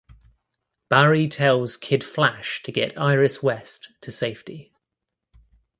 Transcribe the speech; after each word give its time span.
Barry 0.89 1.27
tells 1.27 1.77
Kid 1.77 2.03
Flash 2.03 2.63
to 2.63 2.71
get 2.71 2.97
Iris 2.97 3.43
West 3.43 3.89
to 4.01 4.11
safety. 4.11 4.73